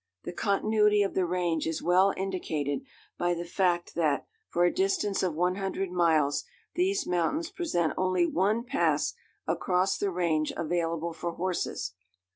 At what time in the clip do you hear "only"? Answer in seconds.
7.97-8.25